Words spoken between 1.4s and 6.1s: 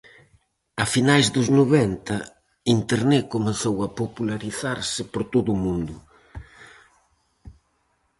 noventa Internet comezou a popularizarse por todo o mundo.